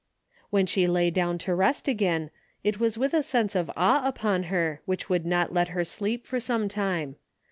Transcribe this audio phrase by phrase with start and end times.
[0.49, 2.31] When she lay down to rest again,
[2.63, 6.25] it was with a sense of awe upon her which would not let her sleep
[6.25, 7.17] for some time.